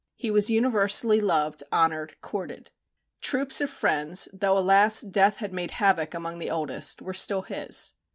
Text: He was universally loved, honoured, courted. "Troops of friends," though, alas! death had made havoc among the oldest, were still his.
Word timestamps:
He 0.15 0.31
was 0.31 0.49
universally 0.49 1.19
loved, 1.21 1.61
honoured, 1.71 2.19
courted. 2.21 2.71
"Troops 3.21 3.61
of 3.61 3.69
friends," 3.69 4.27
though, 4.33 4.57
alas! 4.57 5.01
death 5.01 5.37
had 5.37 5.53
made 5.53 5.69
havoc 5.77 6.15
among 6.15 6.39
the 6.39 6.49
oldest, 6.49 7.03
were 7.03 7.13
still 7.13 7.43
his. 7.43 7.93